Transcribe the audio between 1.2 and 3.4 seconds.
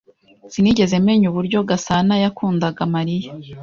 uburyo Gasanayakundaga Mariya.